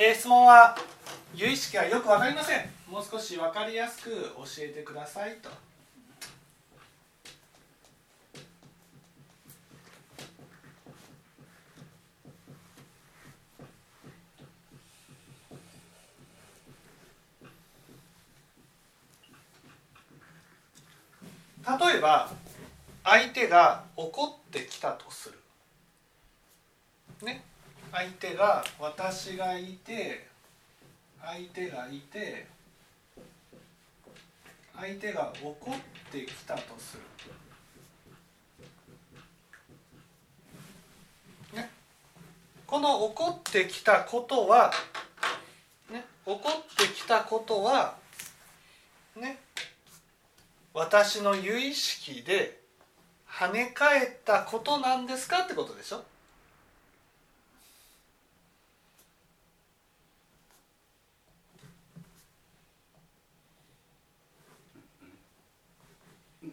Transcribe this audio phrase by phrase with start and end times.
[0.00, 0.76] えー質問は
[1.34, 2.70] 有意識がよく分かりません。
[2.88, 5.50] もう少し分かりやすく教えてくださいと。
[21.84, 22.30] 例えば
[23.02, 25.37] 相手が怒ってきたとする。
[27.98, 30.28] 相手が私がいて
[31.20, 32.46] 相手がいて
[34.76, 36.96] 相手が怒ってきたとす
[41.52, 41.70] る、ね、
[42.68, 44.70] この怒ってきたことは、
[45.90, 46.40] ね、怒っ
[46.76, 47.96] てきたことは
[49.16, 49.40] ね。
[50.72, 52.60] 私の有意識で
[53.28, 56.04] 跳ね返ったことなんですかってことでしょ。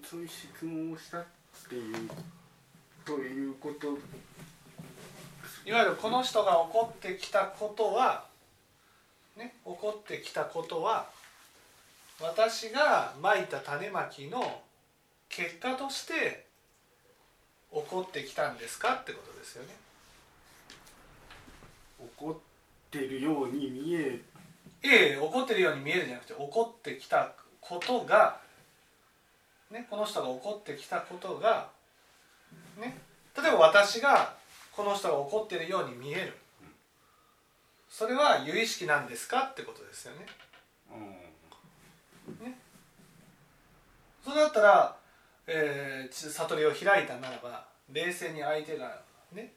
[0.10, 1.26] そういう質問をしたっ
[1.68, 2.10] ていう
[3.06, 3.98] ということ
[5.68, 8.26] いわゆるこの人が怒ってきたことは
[9.36, 11.08] ね怒ってきたことは
[12.22, 14.62] 私がまいた種まきの
[15.28, 16.46] 結果として
[17.74, 19.76] 起こってきたんですかってことですよね。
[22.00, 22.36] 怒っ
[22.90, 24.22] てるように見え
[24.84, 28.40] ええ怒ってるように見えるんじゃなくて怒ってきたことが、
[29.72, 31.70] ね、この人が怒ってきたことが、
[32.80, 32.98] ね、
[33.36, 34.34] 例えば私が
[34.72, 36.34] この人が怒ってるように見える。
[37.90, 40.26] それは有意識なんですかってことですよね。
[40.92, 41.26] うん。
[44.26, 44.96] それだったら、
[45.46, 49.54] えー、ち悟りを開いたならば冷静に相手がね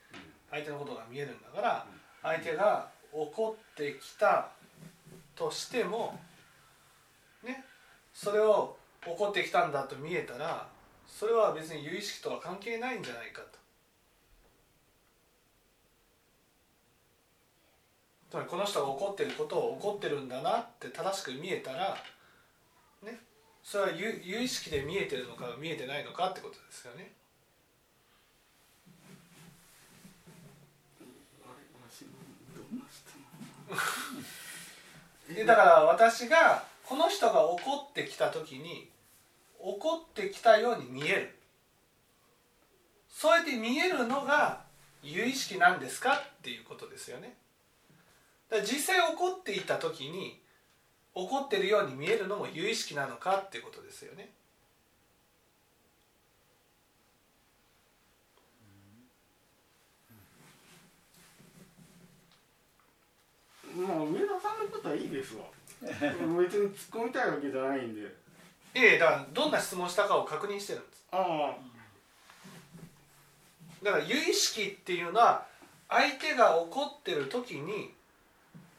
[0.50, 1.86] 相手のことが見えるんだから
[2.22, 4.50] 相手が怒ってきた
[5.34, 6.18] としても
[7.42, 7.64] ね
[8.12, 8.76] それを
[9.06, 10.68] 怒ってきたんだと見えたら
[11.06, 13.58] それは別に有意識とは関係ないんじゃないかと。
[18.30, 21.96] つまりこの人が怒ってることを怒ってるんだなって正しく見えたら
[23.02, 23.20] ね
[23.62, 27.12] それは有有意識で見えてるのか見えてないのかってことですよね。
[35.46, 38.88] だから私がこの人が怒ってきた時に
[39.60, 41.34] 怒ってきたように見える。
[43.10, 44.62] そうやって見えるのが
[45.02, 47.36] 有意識なんですかっていうことですよね。
[48.48, 50.40] だ実際怒っていた時に
[51.14, 54.30] 怒ってるように見えるのも有意識なのかっていうことですよね。
[63.76, 65.57] まあ上田さんのことはいいですわ。
[65.82, 68.14] 別に突っ込みたいわけじゃないんで。
[68.74, 71.06] ええだからどんな質問したかを確認してるんです。
[71.12, 71.56] あ。
[73.82, 75.46] だから有意識っていうのは
[75.88, 77.94] 相手が怒ってる時に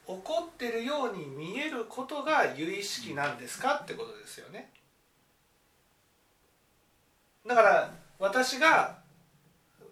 [0.05, 4.71] 怒ってるように見えることが有意識なんですかってことですよね。
[7.47, 8.97] だから私が、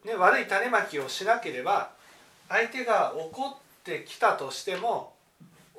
[0.04, 1.92] ね、悪い種まきをしなければ
[2.50, 5.14] 相手が怒ってきたとしても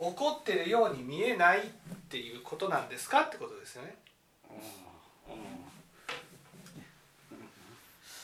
[0.01, 1.63] 怒ってるように見えないっ
[2.09, 3.97] ていうことなんですかってことですよね。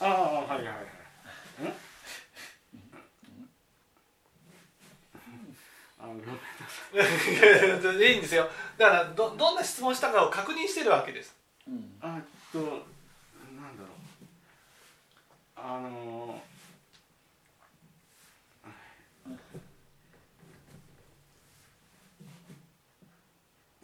[0.01, 0.77] ああはいはいはい。
[0.77, 0.79] ん？
[5.99, 6.33] あごめんな
[7.83, 7.97] さい。
[8.13, 8.49] いいんですよ。
[8.77, 11.35] だからどどんな質問したかを確認してるわけです。
[11.67, 11.99] うん。
[12.01, 13.97] あえっとなんだろう。
[15.57, 16.43] あの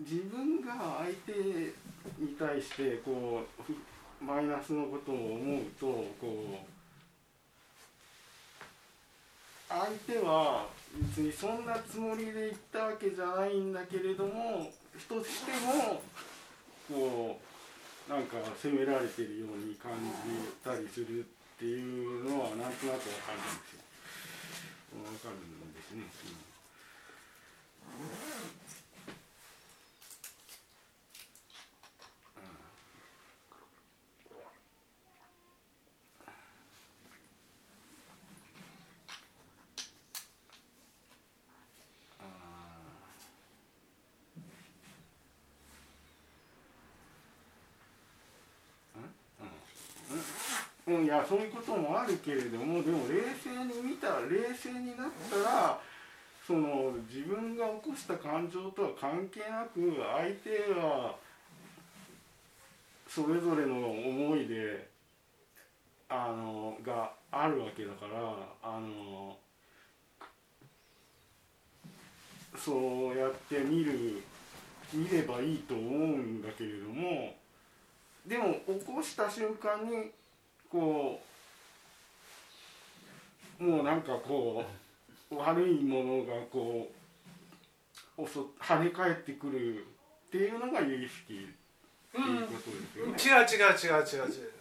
[0.00, 1.32] 自分が相手
[2.18, 5.86] に対してこうマイナスのことを思うと
[6.20, 6.66] こう
[9.68, 16.02] 相手は別にそんなつもりで言ったわけじゃないんだけれども人としても
[16.88, 17.38] こ
[18.08, 21.22] うなんか責められてるように感じたりするっ
[21.58, 23.80] ていうのはなんとなくわかるんですよ。
[24.98, 26.02] わかるんですね。
[42.18, 55.80] あーうんうん、いやそういうこともあるけれどもでも冷静に見たら冷静になったら
[56.46, 61.16] その自分が起こした感情とは関係なく相手は
[63.08, 64.88] それぞれの思いで
[66.08, 68.20] あのがあるわけだから
[68.62, 69.36] あの
[72.56, 74.22] そうやって見る
[74.92, 77.34] 見ればいいと思うんだけれども
[78.26, 80.10] でも起こした瞬間に
[80.70, 81.20] こ
[83.60, 84.64] うもうなんかこ
[85.30, 86.90] う悪いものがこ
[88.18, 92.70] う襲跳ね返ってくるっていうのが有意識っていうこと
[93.06, 93.42] ですよね。
[93.42, 94.52] 違う違う違う違う違う。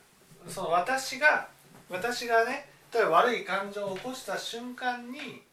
[0.47, 1.47] その私が
[1.89, 5.43] 私がね例えば悪い感情を起こした瞬間に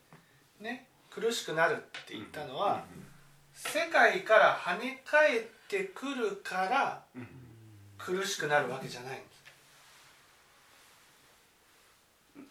[0.60, 1.76] ね苦しくなるっ
[2.06, 2.84] て言ったのは、
[3.54, 7.02] 世界から跳ね返ってくるから
[7.96, 9.35] 苦しくなるわけじゃないんです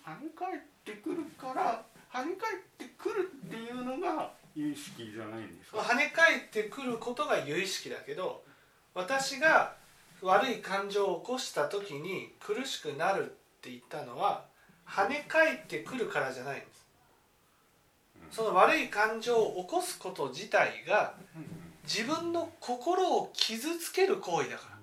[0.06, 5.80] 跳ね返ってくるから跳ね返ってくるっていうのが有意識じゃないんですか？
[5.80, 8.44] 跳ね返ってくることが有意識だけど
[8.94, 9.74] 私が
[10.22, 13.28] 悪い感情を起こした時に苦しくなるっ
[13.62, 14.46] て言ったのは
[14.88, 16.86] 跳ね返ってくるからじゃないんです。
[18.32, 21.14] その悪い感情を起こすこと自体が
[21.84, 24.76] 自分の心を傷つける行為だから。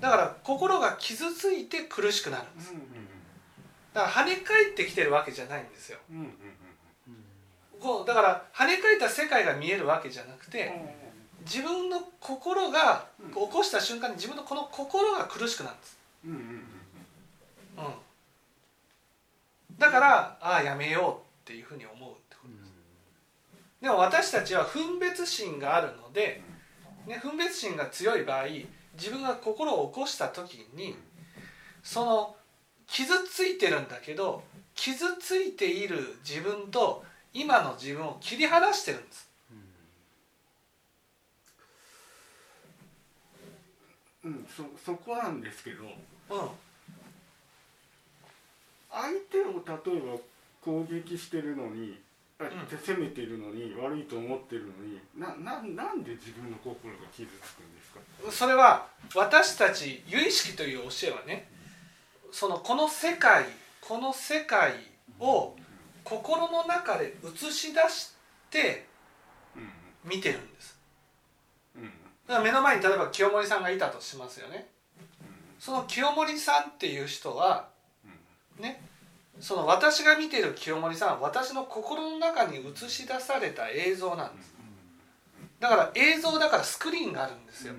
[0.00, 2.72] だから心が傷ついて苦しくなるんです。
[2.72, 2.97] うん
[3.98, 5.98] だから跳ね返ってきてるわけじゃないんですよ。
[7.80, 10.72] こうだから跳ね返った世界が見えるわけじゃなくて
[11.40, 16.58] 自分の心が起こした瞬間に自分のこの心が苦しくなるんです、うんうんうんうん、
[19.78, 22.72] だからああやめようっていうふうに思うってことです。
[23.80, 26.42] でも私たちは分別心があるので、
[27.06, 28.44] ね、分別心が強い場合
[28.94, 30.96] 自分が心を起こした時に
[31.82, 32.36] その
[32.88, 34.42] 傷ついてるんだけど
[34.74, 39.28] 傷ついている自分と今の自分を切り離してるんです。
[44.24, 44.46] うん。
[44.54, 45.90] そそこなんですけどうん。
[48.90, 49.62] 相手を
[49.92, 50.18] 例えば
[50.64, 52.00] 攻撃してるのに
[52.40, 52.48] あん。
[52.68, 58.32] 攻めてるのに悪いと思ってるのになななんで自分の心が傷つくんですか？
[58.32, 61.48] それは私たち由意識という教えはね
[62.30, 63.44] そのこの世界
[63.80, 64.74] この世界
[65.18, 65.56] を
[66.04, 68.12] 心の中で映し出し
[68.50, 68.86] て
[70.04, 70.78] 見てるんです。
[72.26, 74.68] だから目の前に例えば清盛さんがいたとしますよね。
[75.58, 77.68] その清盛さんっていう人は
[78.58, 78.82] ね
[79.40, 84.54] その私が見てる清盛さんは私の心の中に映し出された映像なんです。
[85.60, 87.74] だから映像だからスクリーンがあるんですよ。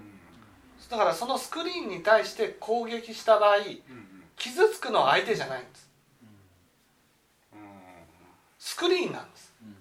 [0.90, 3.58] だからそのスクリーンに対して攻撃した場合
[4.40, 5.90] 傷つくのは相手じゃないんです。
[7.54, 7.60] うん
[8.58, 9.54] スクリーンなんです。
[9.62, 9.76] うん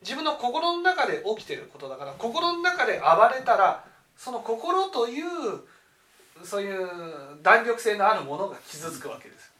[0.00, 3.84] 自分の心の中で起きてることだから心の中で暴れたら
[4.16, 5.26] その心という
[6.42, 6.88] そういう
[7.42, 9.52] 弾力性のあるものが傷つくわけです。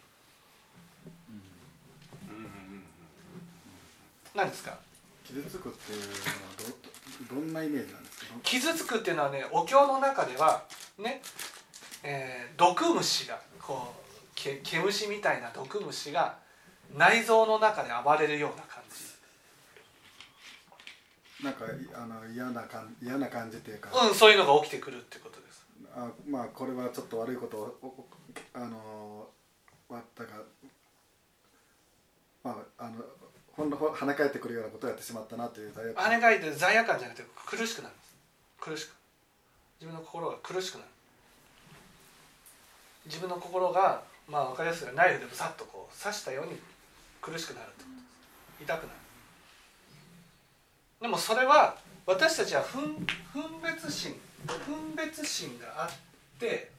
[4.35, 4.77] 何ですか？
[5.25, 6.13] 傷つくっていうのは
[7.31, 8.35] どどんなイメージなんですか？
[8.43, 10.65] 傷つくっていうのはねお経の中では
[10.99, 11.23] ね、
[12.05, 16.39] えー毒虫がこうけ毛虫みたいな毒虫が
[16.95, 19.05] 内臓の中で暴れるような感じ。
[21.45, 25.67] なんかいあの嫌な感嫌な感じっていうか、うんそういうのが起きてくるってことです。
[25.97, 28.09] あまあこれはちょっと悪いことを
[28.53, 29.29] あの
[29.89, 30.31] わったか
[32.43, 33.03] まああの
[33.53, 38.15] ほんのほ跳ね返ってくるようなことをやってしまったなという罪悪跳ね返って罪悪感じゃなくて苦しくなるんです。
[38.61, 38.95] 苦しく。
[39.81, 40.91] 自分の心が苦しくなる
[43.07, 46.59] 自分の心がまあ分かりやすいナイフでブサッとこう刺したように
[47.21, 47.97] 苦しくなるってこと。
[47.97, 48.03] で
[48.59, 48.89] す痛くなる。
[51.03, 54.15] でもそれは私たちは分分別心
[54.47, 56.71] 分別心があって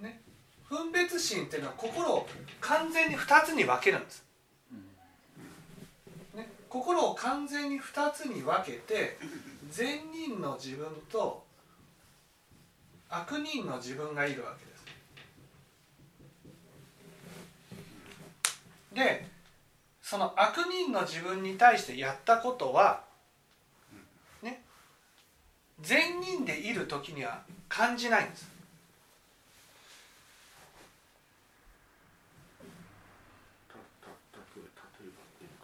[0.00, 0.20] ね
[0.68, 2.26] 分別心っていうのは心を
[2.60, 4.24] 完全に2つに分けるんです。
[6.34, 9.18] ね、心を完全に2つに分けて
[9.70, 11.44] 善人の自分と
[13.08, 14.64] 悪人の自分がいるわけ。
[14.64, 14.69] です。
[18.92, 19.26] で
[20.02, 23.04] その悪人の自分に対してやったことは
[24.42, 24.62] ね
[25.80, 28.50] 善人でいる時には感じないんです。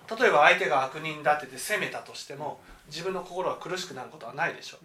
[0.09, 4.79] 例えば相手が悪人だってて責めたとしても自分の心が苦しくなることはないでしょ。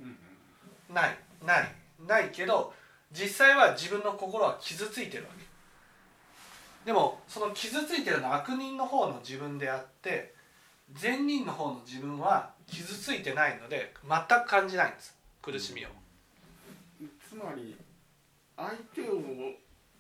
[0.92, 1.18] ない。
[1.46, 1.76] ない。
[2.08, 2.74] ないけど
[3.12, 5.51] 実際は自分の心は傷ついてるわけ
[6.86, 10.34] でもその傷ついてるのは悪人の方の自分であって
[10.94, 15.16] 善人の方の自分は傷ついてないので全く感じないんです。
[15.42, 15.90] 苦しみを。
[17.28, 17.76] つまり
[18.58, 19.22] 相手を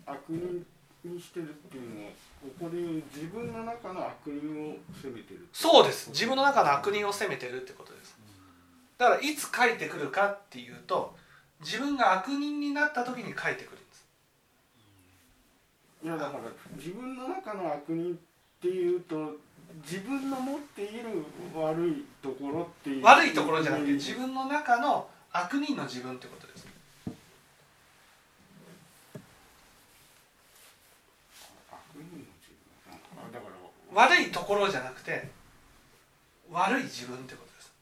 [0.05, 0.65] 悪人
[1.03, 2.11] にしてるっていうのは
[2.41, 6.09] ここでいう自分の中の悪人を責めてるそうです。
[6.09, 8.17] 自分の中の悪人を責めてるってことです。
[8.97, 11.15] だからいつ帰ってくるかっていうと
[11.61, 13.80] 自分が悪人になった時に帰ってくる
[16.03, 16.43] いやだから
[16.75, 18.17] 自分の中の悪人っ
[18.59, 19.37] ていうと
[19.83, 21.23] 自分の持っている
[21.55, 26.67] 悪いところっていう悪いところじゃなくて自分の中の悪人の自分ってことです。
[31.71, 32.49] 悪人の自
[32.85, 32.93] 分。
[32.93, 35.29] あだから悪いところじゃなくて
[36.51, 37.73] 悪い自分ってことです。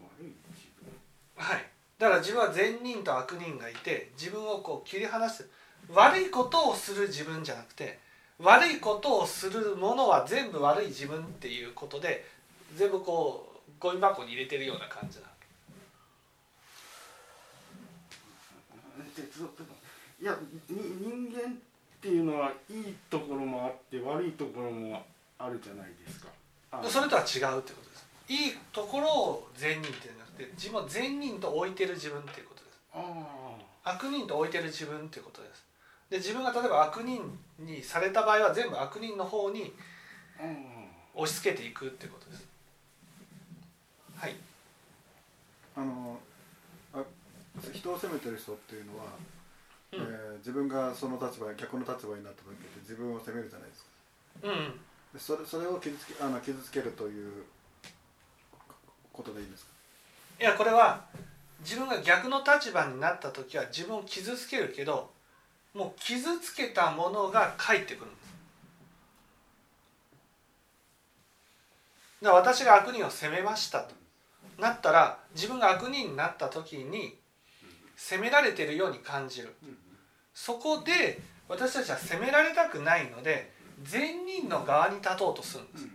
[0.00, 0.92] 悪い自分。
[1.36, 1.69] はい
[2.00, 5.44] だから自分は善人と悪人がいて自分をこう切り離して
[5.92, 7.98] 悪いことをする自分じゃなくて
[8.38, 12.24] 悪いことをするものは全部悪い自分っていうことで
[12.74, 15.26] 全部こうゴミ箱に入れてるような感じな
[19.18, 19.62] えちょっと
[20.22, 20.34] いや
[20.70, 20.76] に
[21.06, 21.54] 人間っ
[22.00, 25.02] ていうのはいいところもあって悪いところも
[25.38, 26.28] あるじゃないですか。
[26.72, 28.06] あそれとは違うってことです。
[28.28, 32.78] いいところを善人っていうんじゃなくて自分を善人と置いてる自分っていうことです。
[32.94, 35.64] あ悪人と置いてる自分っていうことです。
[36.10, 39.72] で自分が例えば悪人にされた場合は全部悪人の方に
[41.14, 42.46] 押し付けていくっていうことです。
[44.16, 44.34] はい。
[45.76, 46.18] あの
[46.92, 47.02] あ
[47.72, 49.04] 人を責めてる人っていうのは、
[49.92, 50.00] うん。
[50.00, 53.88] えー自分がその立場逆の立場になった時って自分を責めるじゃないですか。
[54.42, 54.80] うん。
[55.12, 57.44] でそれそれを傷つけあの傷つけるという
[59.12, 59.72] ことでいいんですか？
[60.40, 61.04] いやこれは
[61.60, 65.10] 自分が逆の立場になった時は自分を傷つけるけど
[65.74, 68.34] もう傷つけたものが返ってくるんです。
[72.22, 73.94] だから私が悪人を責めましたと。
[74.58, 77.16] なったら自分が悪人になった時に
[77.96, 79.54] 責められてるように感じる。
[80.32, 85.86] そこで私たちは責められたくないので善人の側に立とうとするんです。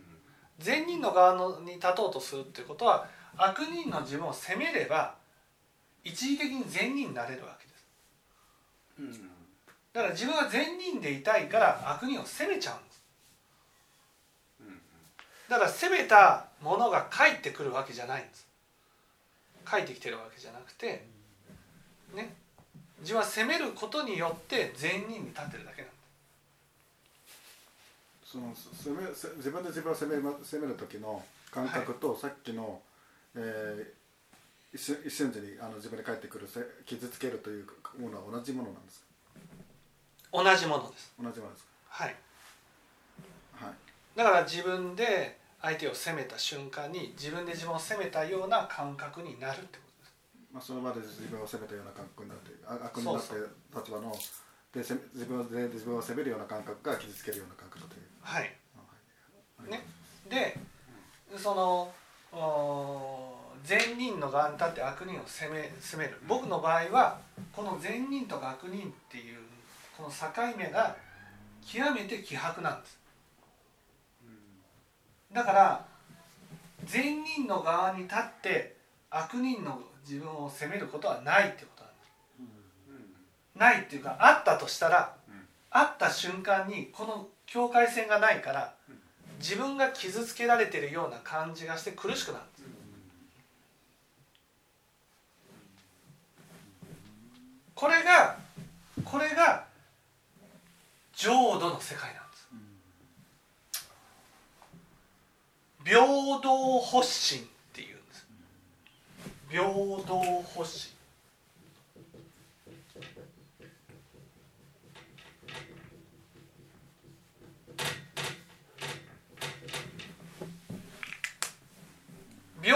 [0.60, 5.14] 善人の側のに立とうとするっていうことは悪人の自分を責めれば
[6.04, 9.20] 一時的に善人になれるわけです。
[9.20, 9.30] うん。
[9.92, 12.96] だから自分は善人でいたいから悪人を責めちゃうんです。
[15.48, 18.46] だから責めたものが返ってくるわけじゃないんです。
[19.64, 21.04] 返ってきてるわけじゃなくて
[22.14, 22.34] ね。
[23.00, 25.96] 自分は責めることによって善人に立ってるだけなんで
[28.26, 28.32] す。
[28.32, 32.80] その責めせ自分で自分を責めま責める時の感覚と、さっきの、
[33.36, 33.96] えー
[34.74, 37.66] 一瞬一瞬時にあの自分で返ってくるせ傷つけるという
[37.98, 39.00] ものは同じものなんです
[40.30, 40.42] か？
[40.44, 41.14] 同じものです。
[41.18, 42.14] 同じものですはい。
[43.58, 43.74] かはい。
[44.18, 50.12] だから自分で相手を責めた瞬間に自分で自分を責めたような感覚になるってことです。
[50.52, 53.34] まあ、その場で自分を責めたような感覚になってあ悪になって
[53.74, 54.12] 立場の
[54.74, 58.02] でせ自分をで自分を責めるような感覚が傷つけるような感覚という。
[58.20, 58.54] はい。
[58.76, 59.70] あはい。
[59.70, 59.80] ね。
[60.28, 60.58] で
[61.38, 61.94] そのお
[63.64, 66.20] 善人の側に立って悪人を責め責める。
[66.28, 67.18] 僕の場合は
[67.52, 69.38] この善人とか悪人っていう
[69.96, 70.96] この境目が
[71.66, 72.98] 極めて希薄なんです。
[75.32, 75.84] だから
[76.84, 78.76] 善人の側に立って
[79.10, 85.14] 悪人の自分を責めることはないってことなんですないっていうかあったとしたら
[85.70, 88.75] 会った瞬間にこの境界線がないから
[89.38, 92.44] 自分が傷つけられてるような感じがして苦しくなる。
[97.74, 98.38] これが
[99.04, 99.66] これが
[101.14, 102.48] 浄土の世界なんです。
[105.84, 106.00] 平
[106.40, 108.26] 等発心っていうんです。
[109.50, 110.95] 平等発心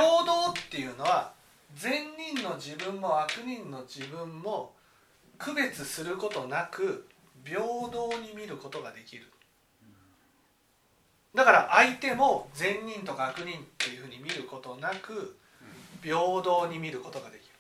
[0.01, 1.33] 平等っていうのは
[1.77, 4.73] 善人の自分も悪人の自分も
[5.37, 7.07] 区別することなく
[7.45, 9.27] 平等に見ることができる。
[11.35, 15.37] だから相手も善人とか悪人っていうふうに見ることなく
[16.03, 17.51] 平等に見ることができる。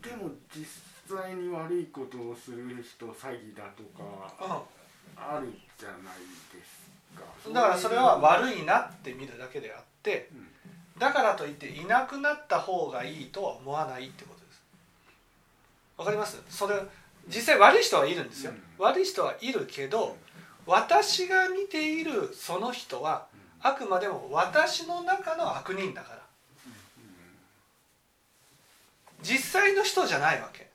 [0.00, 4.62] でも実際際に悪いことをする人詐欺だとか
[5.16, 5.98] あるじゃない
[6.54, 7.24] ですか。
[7.52, 10.30] だからそれは悪いなって見るだけであっって
[10.98, 14.62] だからといっていなくなった方がいいとは思わないってことです。
[15.98, 16.42] わかります？
[16.48, 16.74] それ
[17.28, 20.16] 実際悪い人はいるんですよ、悪い人はいるけど
[20.64, 23.26] 私が見ているその人は
[23.60, 26.20] あくまでも私の中の悪人だから
[29.22, 30.69] 実際の人じゃないわけ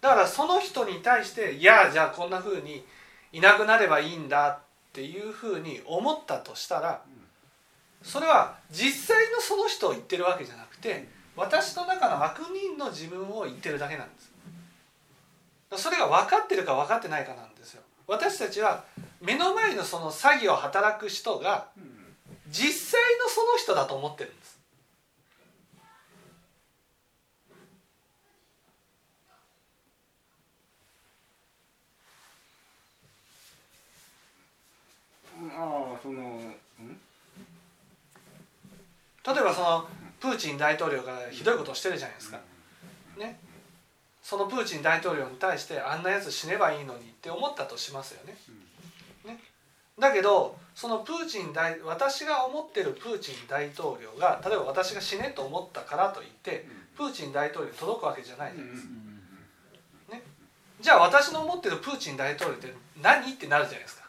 [0.00, 2.84] だからその人に対していやじゃあこんなふうに
[3.32, 4.58] いなくなればいいんだっ
[4.92, 7.02] ていうふうに思ったとしたら
[8.02, 14.30] それは実際のその人を言ってるわけじゃなくて私の中の悪人の自分を言ってるだけなんです。
[15.76, 17.82] それが分かってるか分かってないかなんですよ。
[18.08, 18.84] 私たちは
[19.20, 21.68] 目の前のその詐欺を働く人が
[22.50, 24.59] 実際のその人だと思ってるんです
[35.48, 36.54] ああそのん？
[39.26, 39.88] 例えばその
[40.20, 42.40] プーチン大統領がひどいことをしてるじゃないですか。
[43.18, 43.38] ね、
[44.22, 48.36] そのプーチン大統領に対してあんなやつ死ねばいいのにって思ったとしますよね。
[49.24, 49.38] ね
[49.98, 56.66] だけどそのプーチン大私が思ってるプーチン大統領が例えば私が死ねと思ったからといって
[56.96, 58.88] プーチン大統領に届くわけじゃないじゃないですか。
[60.12, 60.22] ね、
[60.80, 64.08] じゃあ私の思ってるプーチン大統領って何ってなるじゃないですか。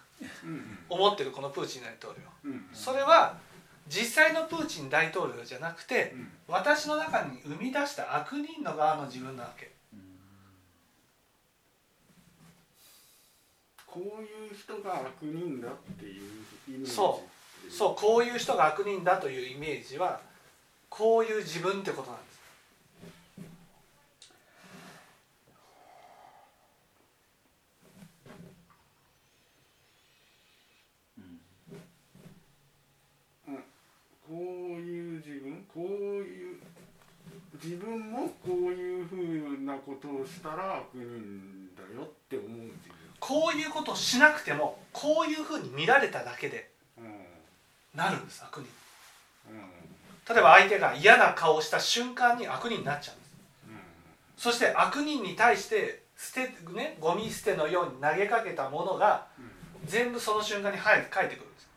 [0.91, 2.21] 思ってるこのプーチン大統領。
[2.73, 3.37] それは
[3.87, 6.13] 実際のプーチン大統領じゃなくて、
[6.47, 9.71] 私の中に生み出した悪人の側の自分なわけ。
[13.85, 16.91] こういう人が悪人だっていうイメージ。
[16.91, 17.71] そう。
[17.71, 20.19] そうこういう人が悪人だというイメージは
[20.89, 22.30] こういう自分ってことなんです
[34.31, 35.83] こういう自分こう
[36.23, 36.57] いう
[37.61, 42.95] 自分もこういうふうなことをしたら悪人だよって思う自分。
[43.19, 47.13] こういうことをしなくてもこういうふうに見られただけでうん。
[47.93, 48.67] なるんです悪人。
[49.49, 50.33] うん。
[50.33, 53.35] 例えば相手が嫌な顔をした瞬間に悪人になっちゃうんです。
[53.67, 53.77] うん。
[54.37, 59.27] そして悪人に対して捨てねゴミ捨てのように投げかけたものが
[59.83, 61.67] 全部その瞬間に入返ってくるんです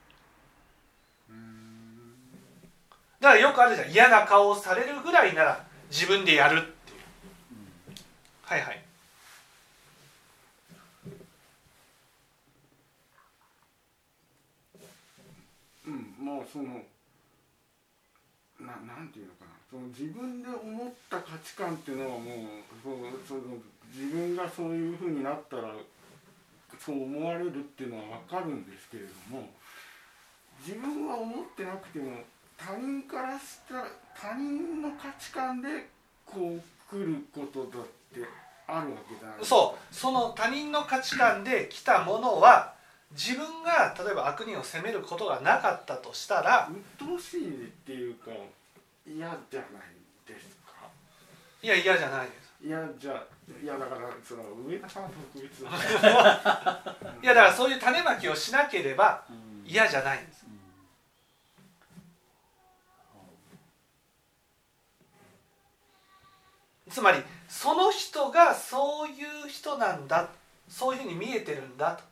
[3.24, 3.90] だからよくあるじゃん。
[3.90, 6.98] 嫌な顔をされるぐらいなら自分でやるっていう。
[8.42, 8.84] はいはい。
[15.86, 16.82] うんまあその
[18.60, 19.50] ななんていうのかな。
[19.70, 22.26] その自分で思った価値観っていうのはもう
[22.82, 23.40] そのその
[23.90, 25.72] 自分がそういうふうになったら
[26.78, 29.48] そう思われるっていうのは分かるんですけれども
[30.60, 32.18] 自分は思ってなくても
[32.64, 33.86] 他人からしたら
[34.20, 35.68] 他人の価値観で
[36.24, 38.24] こう来ることだって
[38.66, 39.94] あるわけじゃないですかそう。
[39.94, 42.72] その他人の価値観で来たものは
[43.12, 48.30] 自分が例えば悪人を責めることがなかったとしたら鬱陶しいっていうか
[49.06, 49.16] 嫌
[49.50, 49.70] じゃない
[50.26, 50.88] ですか？
[51.62, 52.44] いや嫌じゃないです。
[52.66, 53.22] いやじゃあ
[53.62, 59.22] いやだからその上田さんは特別だいやだからそういう種まきをしなければ
[59.66, 60.43] 嫌じゃないんです
[66.94, 69.14] つまりその人がそうい
[69.46, 70.28] う人なんだ
[70.68, 72.04] そういうふうに見えてるんだと。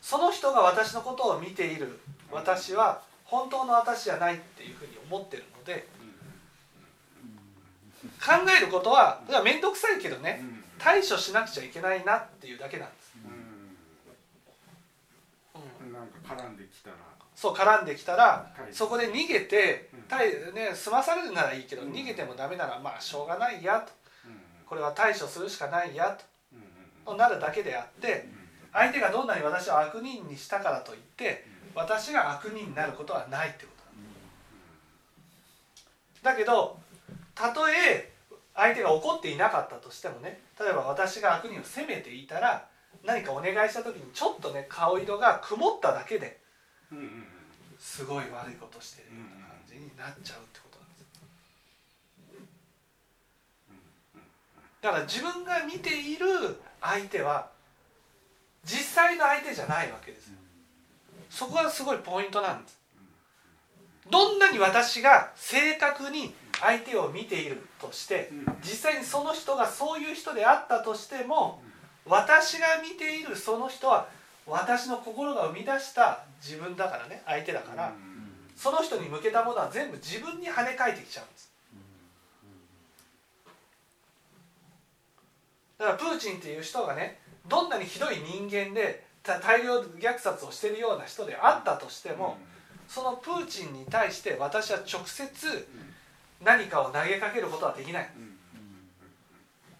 [0.00, 2.00] その人が私のことを見ている。
[2.32, 5.86] 私は本当の私じゃないっていうふうに思ってるので。
[8.18, 10.42] 考えることは面倒くさいけどね。
[10.78, 13.28] 対処しなくちゃいけないなっていうだけなんです、う
[15.58, 15.86] ん。
[15.86, 15.92] うん。
[15.92, 16.96] なんか絡んできたら
[17.40, 19.88] そう絡んできたらはいそこで逃げて
[20.50, 21.92] うね済まされるならいいけどうん。
[21.92, 23.92] 逃げてもダメならまあしょうがないやと。
[24.26, 26.18] うんこれは対処するしかないや
[27.06, 27.14] と。
[27.16, 28.28] なるだけであって
[28.74, 33.70] 相手がどんなに私を悪人にしたからといって私が悪人になることはないってこ
[36.22, 36.78] とだけど
[37.34, 38.12] たとえ
[38.54, 42.66] 相手が怒っていなかったとしてもね例えば私が悪人を責めていたら
[43.02, 46.38] 何かお願いした時にちょっとね顔色が曇っただけで
[47.78, 51.10] すごい悪いことしてるような感じになっちゃうってことなんです
[54.82, 56.26] だから自分が見ている
[56.80, 57.48] 相手は
[58.64, 60.28] 実際の相手じゃないわけです。
[60.28, 60.34] よ
[61.30, 62.78] そこがすごいポイントなんです。
[64.10, 68.56] どんなに私が正確に相手を見ているとしてうん。
[68.62, 71.62] 実際にその人がそういう人であったとしても
[72.06, 74.08] 私が見ているその人は
[74.46, 77.92] 私の心が生み出した自分だからね相手だから。
[78.56, 81.50] その人に向けたものは全部自分に跳ね返ってきちゃうんです。
[85.78, 92.36] だからプーチンっていう人がねどんなにひどい人間で大量虐殺をしているような人であったとしても、
[92.86, 95.68] そのプーチンに対して私は直接
[96.44, 98.10] 何かを投げかけることはできない、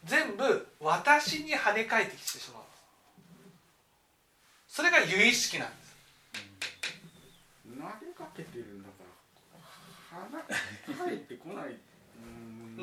[0.07, 2.60] 全部私に跳ね返ってきてしまう
[4.81, 5.91] それが由意識なんです。
[7.67, 9.05] 投げかけてるんだか
[10.33, 11.77] ら返ってこない。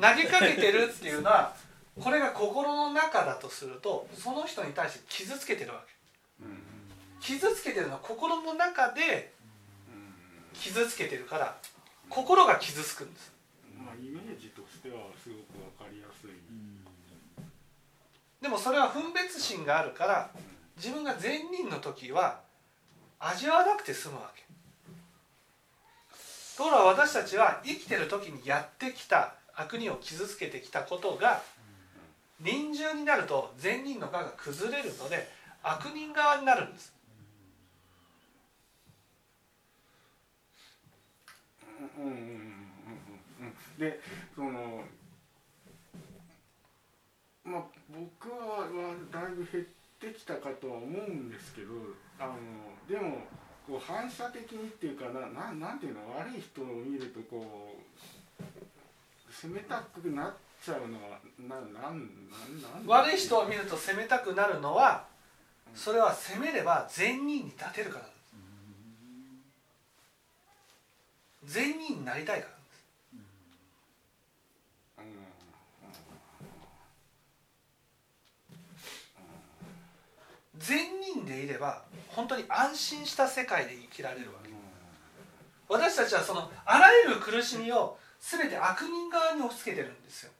[0.22, 1.56] げかけてるっていうのは
[2.00, 6.46] これが心の中だとするとその人に対して傷つけてるわけ、
[7.20, 9.32] 傷つけてるのは心の中で
[10.54, 11.58] 傷つけてるから
[12.08, 13.32] 心が傷つくんです。
[13.76, 15.38] まあイメージとしてはすごく
[15.78, 16.30] 分かりやすい、
[18.40, 20.30] でもそれは分別心があるから
[20.78, 22.40] 自分が善人の時は
[23.18, 24.42] 味わわなくて済むわけ。
[26.56, 31.42] ところが私たちは生きてる時にやってきた悪人を傷つけてきたことが
[32.40, 35.28] 臨終になると善人の側が崩れるので
[35.62, 36.92] 悪人側になるんです。
[43.78, 44.00] で
[44.34, 44.82] その
[47.44, 48.66] まあ僕は
[49.12, 49.64] だいぶ減っ
[50.00, 51.72] てきたかとは思うんですけど
[52.18, 52.34] あの
[52.88, 53.18] でも
[53.66, 57.74] こう反射的にっていうかなななんていうの悪い人を見るとこ
[58.40, 60.34] う責めたくなっ
[60.64, 62.00] ちゃうのはななん
[62.62, 65.04] なん悪い人を見ると責めたくなるのは
[65.74, 68.06] それは責めれば善人に立てるから
[71.44, 72.57] 善人になりたいから
[80.68, 84.50] 善人でいれば本当に安心した世界で生きられるわけ。
[85.66, 90.32] 私たちはそのあらゆる苦しみを全て悪人側に押し付けてるんですよ。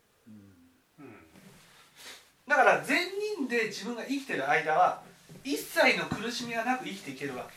[2.46, 2.98] だから善
[3.38, 5.00] 人で自分が生きてる間は
[5.44, 7.54] 一切の苦しみがなく生きていけるわけ。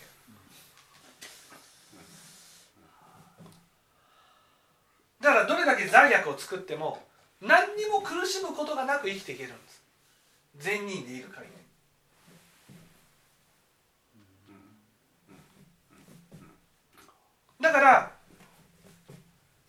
[5.22, 7.04] だからどれだけ罪悪を作っても
[7.42, 9.82] 何にも苦しむことがなく生きていけるんです。
[10.58, 11.61] 善人でいる限り
[17.62, 18.12] だから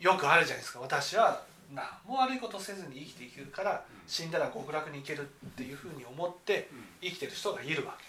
[0.01, 0.81] よくあるじゃないですか。
[0.81, 6.69] 私は何も悪いことせずに生きていけるから死んだら極楽に行けるっていうふうに思って
[7.01, 8.05] 生きてる人がいるわけ。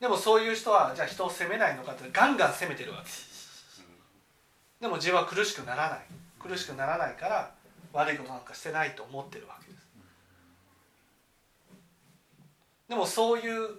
[0.00, 3.10] でもそういう人はじゃあ人を責めないのかってガンガン責めてるわけ。
[4.80, 6.00] でも自分は苦しくならない。
[6.38, 7.50] 苦しくならないから
[7.92, 9.86] 悪いことなんかしてないと思ってるわけです。
[12.88, 13.70] でもそういう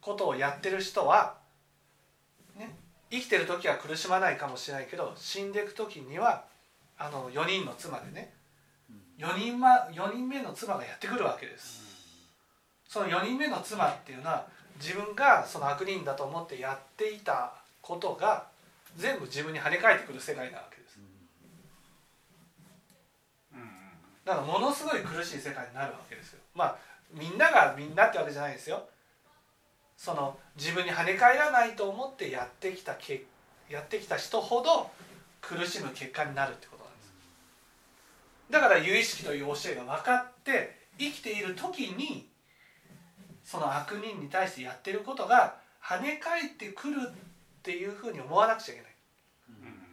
[0.00, 1.37] ことをやってる人はね
[3.10, 6.44] 生きてる時は苦しまないかもしれないけど死んでいく時には
[6.98, 8.32] あの4人の妻でね
[9.18, 11.82] 4人,ま、4人目の妻がやってくるわけです。
[12.86, 14.46] その4人目の妻っていうのは
[14.80, 18.46] 自分がその悪人だと思ってやっていたことが
[18.96, 20.98] 全部自分に跳ね返ってくる世界なわけです。
[24.24, 26.40] だからものすごい苦しい世界になるわけですよ。
[26.54, 26.76] まあ
[27.12, 28.88] みんながみんなってわけじゃないですよ
[29.98, 33.24] その自分に跳ね返らないと思ってやってきたけ
[33.68, 34.90] やってきた人ほど
[35.42, 37.12] 苦しむ結果になるってことなんです。
[38.50, 42.28] だから有意識という教えが分かって生きている時に
[43.44, 47.12] その悪人に対してやってることが跳ね返ってくるっ
[47.62, 48.90] ていうふうに思わなくちゃいけない、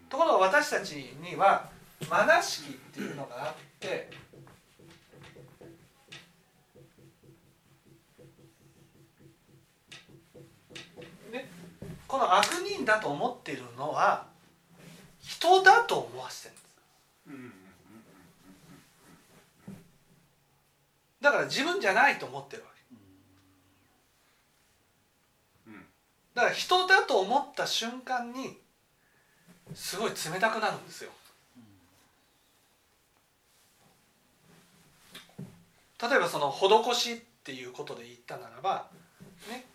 [0.10, 1.70] ところが私たちには
[2.10, 4.10] マナ式っていうのがあって
[11.32, 11.48] で
[12.16, 14.26] この悪人だと思ってるのは
[15.20, 16.56] 人だと思わせて
[17.28, 17.62] るんです。
[21.20, 22.76] だから自分じゃないと思ってるわけ。
[26.36, 28.58] だから人だと思った瞬間に
[29.74, 31.12] すごい冷たくなるんですよ。
[36.02, 38.88] 例えばその施しっていうことで言ったならば
[39.50, 39.66] ね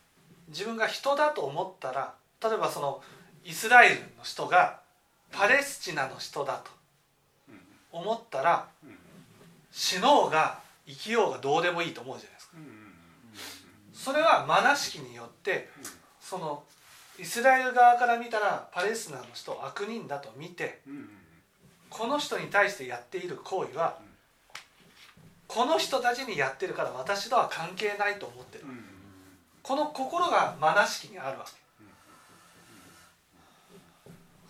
[0.49, 3.03] 自分が人だと思ったら例えばその
[3.45, 4.81] イスラエルの人が
[5.31, 6.71] パレスチナの人だと
[7.93, 8.69] 思ったら
[9.71, 12.57] 死のうが生きようがどうでもいいと思うじゃないですか。
[13.93, 15.69] それはマナ式によって
[16.21, 16.63] その
[17.19, 20.81] イスラエル側から見たらパレスチナの人を悪人だと見て
[21.91, 23.99] この人に対してやっている行為は
[25.47, 28.65] この人たちにやってるから私とは関係ないと思ってる。
[29.63, 31.60] この心がマナ式にあるわけ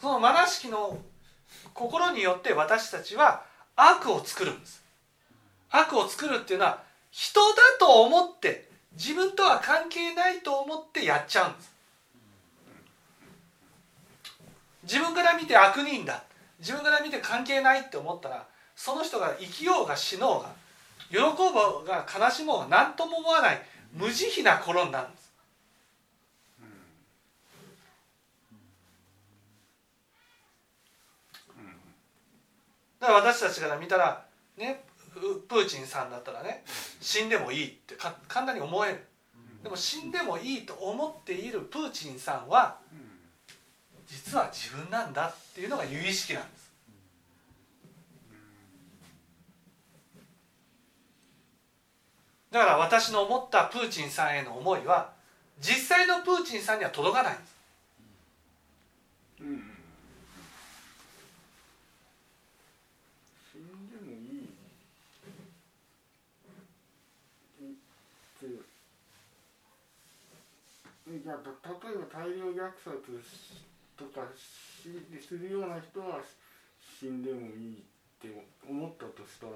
[0.00, 0.98] そのマナ式の
[1.74, 3.44] 心によって私たちは
[3.76, 4.82] 悪を作るんです。
[5.70, 11.72] 悪を作るっていうのは人だと思って自分とは関係ないと思ってやっちゃうんです。
[14.84, 16.24] 自分から見て悪人だ。
[16.58, 20.50] 自分から見て関係ないって思ったらその人が生きようが死のうが
[21.10, 25.19] 喜ぼうが悲しもうが何とも思わない無慈悲な心になるんです。
[33.00, 34.24] だから私たちから見たら
[34.56, 34.84] ね
[35.48, 36.62] プーチンさんだったらね
[37.00, 39.06] 死んでもいいってか簡単に思える。
[39.62, 42.78] でも死んでもいいと思っているプーチンさんは
[44.06, 46.70] 実は自分なんだっていうのが有意識なんです。
[52.50, 55.12] だから私の思ったプーチンさんへの思いは
[55.60, 57.50] 実際のプーチンさんには届かないんです
[59.40, 59.62] うん
[63.52, 64.46] 死んでもいいっ
[68.40, 68.46] て
[71.10, 71.50] いやた
[71.88, 73.20] 例えば大量虐殺
[73.98, 74.88] とかし
[75.26, 76.20] するような人は
[76.80, 78.28] 死んでもいいって
[78.68, 79.52] 思ったとしたら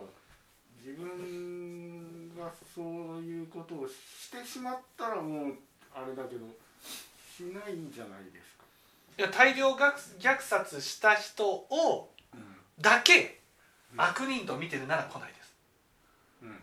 [0.84, 2.84] 自分がそう
[3.22, 5.54] いうことをしてしまったらもう
[5.94, 6.46] あれだけど
[7.36, 8.64] しないんじゃないですか。
[9.16, 12.10] いや大量虐虐殺した人を
[12.80, 13.40] だけ
[13.96, 15.54] 悪人と見てるなら来ないです。
[16.42, 16.58] うん。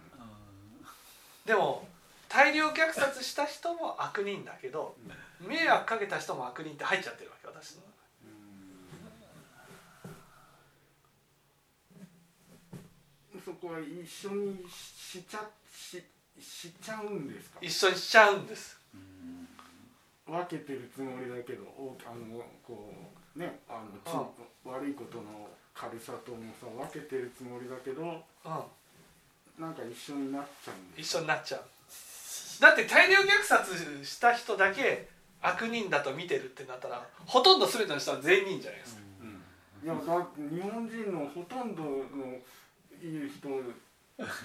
[1.46, 1.88] でも
[2.32, 4.96] 大量虐殺した人も悪人だけど
[5.42, 7.82] 迷惑かけた人も悪人って入っちゃってるわけ私の
[13.34, 16.02] 中そこは一緒にしちゃし
[16.40, 17.60] しちゃうんですか？
[17.62, 18.80] 一緒にしちゃうんです。
[20.26, 22.94] 分けてるつもりだけどおあのこ
[23.36, 24.16] うねあのち
[24.64, 29.64] 悪いことの軽さともさ分けてるつもりだけどうん。
[29.64, 31.62] なんか一緒になっちゃうんで一す緒になっちゃう
[32.62, 35.10] だって大量虐殺した人だけ
[35.42, 39.02] 悪人だと見てるってなったらほとんど全ての人は全員じゃないですか、
[39.84, 41.98] いやだって日本人のほとんどの
[43.02, 43.50] いい人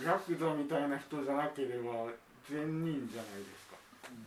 [0.03, 2.09] ヤクザみたいな人じゃなければ
[2.49, 3.77] 善人じゃないですか。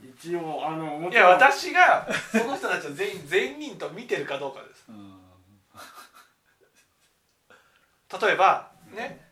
[0.03, 4.85] 一応あのもいや私がその人たちを全員 全人と見てるかどうかです。
[8.21, 9.25] 例えばね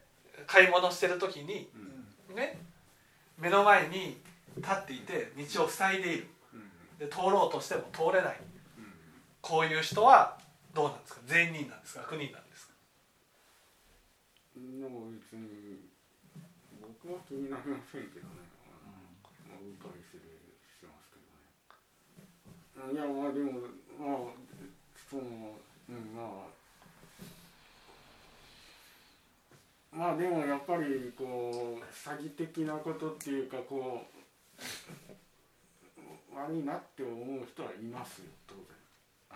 [0.48, 1.70] 買い物してる時に
[2.34, 2.60] ね
[3.38, 4.18] 目の前に
[4.58, 6.28] 立っていて道を塞いでいる。
[7.00, 8.40] で通ろうとしても通れない。
[9.42, 10.38] こういう人は
[10.74, 11.22] どうなんですか？
[11.26, 12.02] 善人なんですか？
[12.02, 12.74] 悪人なんですか？
[14.58, 15.88] でも別に
[16.82, 18.42] 僕は気になりませんけどね。
[19.48, 20.24] まあ、うっかりする
[20.66, 21.22] してますけ
[22.82, 22.94] どね。
[22.94, 23.62] いやまあでも
[24.00, 24.34] まあ
[25.10, 25.22] その
[25.90, 26.58] うんまあ。
[29.94, 34.18] まあでもやっぱりこう詐欺的なことっていうかこう
[36.38, 38.26] 悪いなって思う人はいますよ。
[38.48, 38.56] 当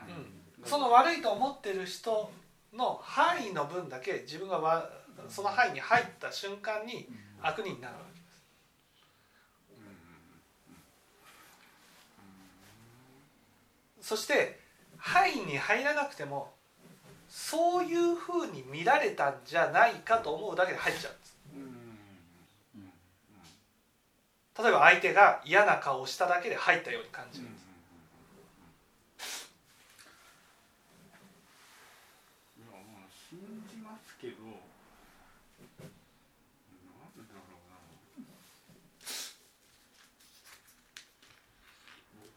[0.06, 0.20] 然、う
[0.66, 2.32] ん、その悪いと思ってる人
[2.74, 4.90] の範囲の分だけ自分がわ
[5.28, 7.08] その範囲に入った瞬間に
[7.42, 8.20] 悪人になるわけで
[14.02, 14.08] す。
[14.10, 14.60] そして
[14.98, 16.54] 範囲に入らなくても
[17.30, 21.32] そういうふうに見られたんじゃないかと思うだけで入っちゃうんです
[24.60, 27.62] 例えば相手が嫌な顔をしただけで入ったように感じるんです。
[32.60, 34.58] いやまあ信じますけどなん
[37.16, 37.80] だろうな。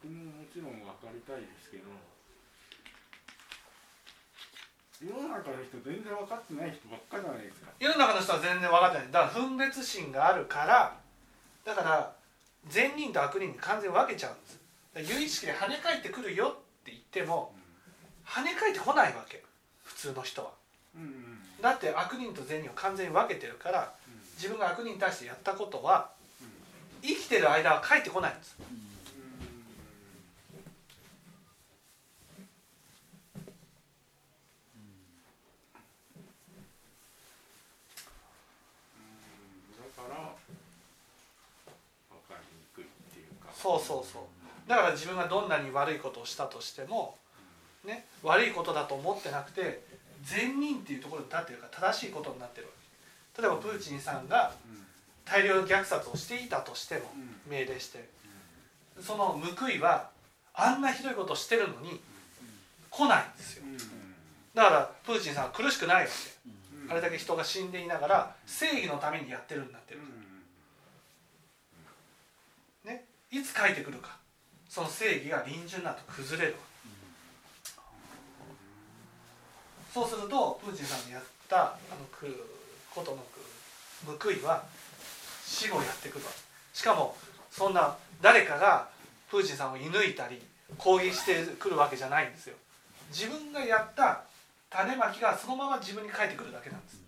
[0.00, 1.84] 僕ももちろん分かりたいですけど
[5.02, 7.72] 世の中の人全然分かってない人ばっかじゃないですか。
[7.78, 9.10] 世の中の人は全然分かってない。
[9.10, 11.03] だから分別心があるから
[11.64, 12.12] だから
[12.68, 14.58] 善人と悪人に完全に分けちゃうんです。
[14.94, 16.50] だから有意識で跳ね返ってくるよっ
[16.84, 17.54] て言っても
[18.26, 19.42] 跳ね返ってこないわけ。
[19.84, 20.50] 普通の人は。
[21.60, 23.92] だって悪人と善人を完全に分けてるから
[24.36, 26.10] 自分が悪人に対してやったことは
[27.02, 28.56] 生きてる間は返ってこないんです
[38.56, 40.34] だから
[42.10, 44.68] 分かりにくいっていうかそうそうそう。
[44.68, 47.16] だから自分がどんなに悪いことをしたとしても、
[47.82, 49.82] ね、悪いことだと思ってなくて
[50.22, 52.72] 善人っていうところに立ってるから正しいことになってるわ
[53.34, 53.42] け。
[53.42, 54.52] 例えばプーチンさんが
[55.24, 57.10] 大量虐殺をしていたとしても
[57.48, 58.12] 命令して。
[59.00, 60.10] その報いは
[60.52, 62.00] あんなひどいことをしてるのに
[62.90, 63.64] 来ないんですよ。
[64.54, 66.92] だからプーチンさんは苦しくないわけ。
[66.92, 70.00] あれだけ人が死んでいながら正義のためにやってるんだってる
[73.34, 74.16] いつ書いてくるか。
[74.68, 76.56] その正義が臨順なと崩れる
[79.92, 82.26] そうするとプーチンさんのやったあのく
[82.92, 83.18] ことの
[84.16, 84.64] く報いは
[85.46, 86.24] 死後やってくる
[86.72, 87.16] しかも
[87.52, 88.88] そんな誰かが
[89.30, 90.42] プーチンさんを射抜いたり
[90.76, 92.56] 攻撃してくるわけじゃないんですよ。
[93.12, 94.24] 自分がやった
[94.70, 97.04] 種まきがそのまま自分に返ってくるだけなんです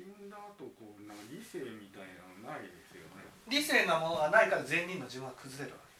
[0.00, 5.90] 死んだ後こうなんか理性みたいなのないですよね理性なものがないから善人の自分が崩れるわけ。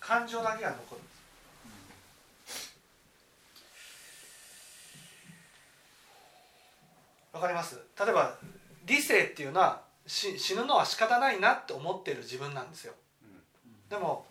[0.00, 2.74] 感情だけが残るんです。
[7.32, 7.80] わかります？
[7.98, 8.36] 例えば
[8.86, 12.92] 理性っていうのはし死ぬのは仕方ないなって思っている自分なんですよ。
[13.88, 14.26] でも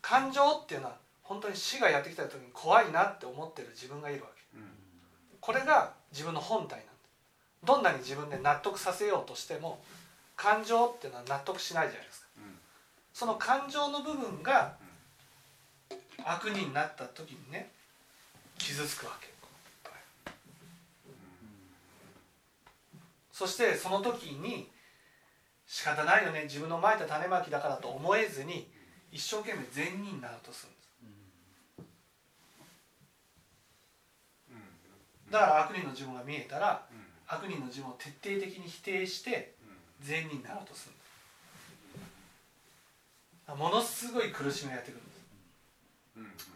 [0.00, 4.58] 感情っていうのは本当に死がやってきた時に怖いなって思ってる自分がいるわけ。
[4.58, 4.68] うん
[5.40, 6.92] これが自分の本体なんだ。
[7.64, 9.80] どんなに自分で納得させようとしても
[10.38, 12.28] 感情っていうのは納得しないじゃないですか。
[12.38, 12.58] うん。
[13.12, 14.76] その感情の部分が
[16.24, 17.70] 悪人になった時にね
[18.56, 19.28] 傷つくわけ。
[23.38, 24.68] そしてその時に
[25.64, 26.42] 仕方ないよね。
[26.44, 28.68] 自分のまいた種まきだからと思えずに
[29.12, 30.88] 一生懸命善人になろうとするんです。
[34.50, 35.30] うん。
[35.30, 36.98] だから悪人の自分が見えたらうん。
[37.28, 39.54] 悪人の自分を徹底的に否定して
[40.00, 40.94] 善人になろうとする。
[43.56, 45.06] ものすごい苦しみがやってくるん
[46.34, 46.50] です。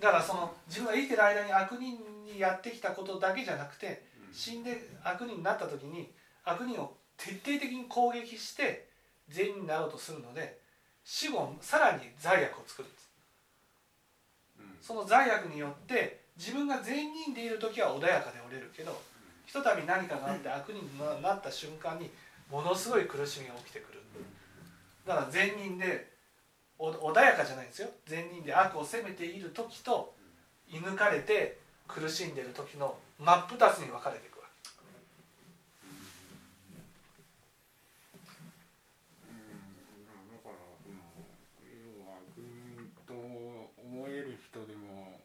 [0.00, 6.12] だからその自分が生きてる間に悪人にやってきたことだけじゃなくて死んで悪人になった時に
[6.44, 8.86] 悪人を徹底的に攻撃して
[9.28, 10.58] 善人になろうとするので
[11.02, 13.08] 死後さらに罪悪を作るんです。
[14.82, 19.00] その罪悪によって自分が善人でいる時は穏やかでおれるけど
[19.46, 22.10] ひとたび何かがあって悪人になった瞬間に
[22.50, 24.00] ものすごい苦しみが起きてくる。
[25.06, 26.12] だから善人で
[26.78, 27.88] お穏やかじゃないんですよ。
[28.06, 30.14] 善人で悪を責めている時と
[30.70, 34.44] 射抜かれて苦しんでる時の真っ二つに分かれていくわ
[39.24, 39.38] うん。
[40.36, 40.54] だから
[41.72, 45.20] 要は悪人と思える人でも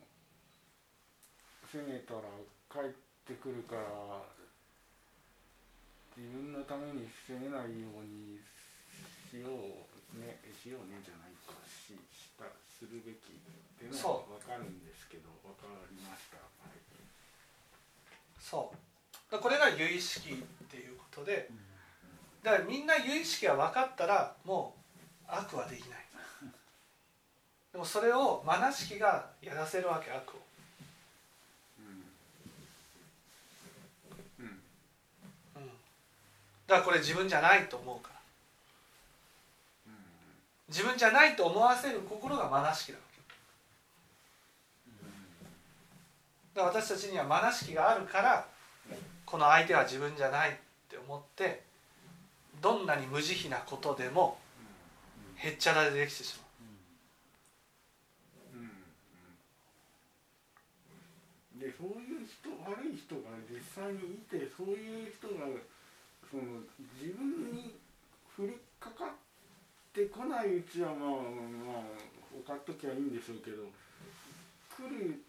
[1.72, 2.22] 責めたら
[2.72, 2.92] 帰っ
[3.28, 3.82] てくるから
[6.16, 8.38] 自分のために責めないように
[9.30, 13.42] しようねしようねじゃないかししたするべきっ
[13.78, 16.78] ていうのそは分かるんですけど分かりました、はい。
[18.40, 18.72] そ
[19.32, 19.40] う。
[19.40, 20.36] これが有意識っ
[20.70, 21.50] ていうことで
[22.44, 24.76] だからみんな有意識が分かったらも
[25.26, 26.06] う悪はできない。
[27.72, 30.38] でもそれをマナ式がやらせるわけ悪を
[31.80, 31.82] う
[34.44, 34.62] んうん
[35.56, 35.72] うん
[36.68, 38.14] だからこれ自分じゃないと思うから。
[40.70, 43.14] 自分じゃないと思わせる心がマナ式なわけ。
[46.56, 48.48] だから私たちにはマナ式があるから
[49.26, 50.54] この相手は自分じゃないっ
[50.90, 51.64] て思って
[52.62, 54.38] どんなに無慈悲なことでも
[55.36, 56.44] へっちゃらでできてしまう。
[61.60, 65.46] でそういう人悪い人が実際にいてそういう人が
[66.34, 66.66] その
[66.98, 67.78] 自分に
[68.34, 69.08] 降りかかっ
[69.94, 71.10] てこないうちはまあ
[71.70, 71.84] まあ
[72.34, 73.70] 分かっときゃいいんでしょうけど
[74.74, 75.22] 来る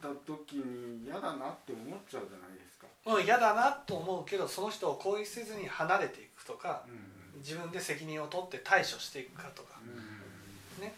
[0.00, 2.86] た時に嫌だなって思っちゃうじゃないですか。
[3.06, 7.40] ううん嫌だなと思うけどその人を攻撃せずに離れていくとかうん。
[7.40, 10.82] 自分で責任を取って対処していくかとかうん。
[10.82, 10.94] ね。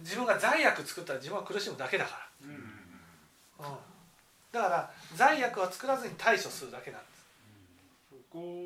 [0.00, 2.50] 自分が罪悪作ったら自分は苦しむだけだかうん。
[3.58, 3.76] ら、うん、
[4.52, 7.26] だから罪悪は作らずに対処するだけなんです。
[8.10, 8.61] そこを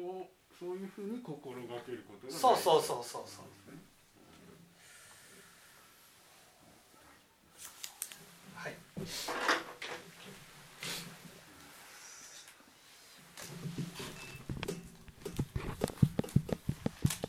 [0.58, 2.38] そういうふうに心がけることが大事。
[2.38, 3.44] そうそうそうそうそう。
[8.54, 8.74] はい。